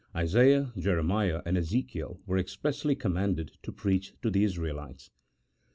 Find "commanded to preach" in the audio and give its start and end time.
2.95-4.15